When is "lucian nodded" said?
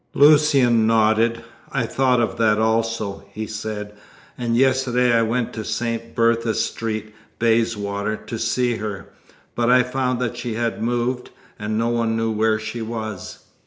0.15-1.43